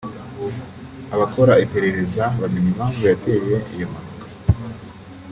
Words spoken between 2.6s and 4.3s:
impamvu yateye iyo mpanuka